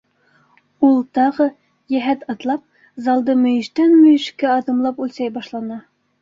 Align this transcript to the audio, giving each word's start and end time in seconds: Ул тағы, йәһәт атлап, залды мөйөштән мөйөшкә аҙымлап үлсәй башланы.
Ул 0.87 0.95
тағы, 1.17 1.45
йәһәт 1.95 2.23
атлап, 2.35 2.63
залды 3.09 3.37
мөйөштән 3.43 3.95
мөйөшкә 3.99 4.51
аҙымлап 4.55 5.05
үлсәй 5.07 5.37
башланы. 5.39 5.81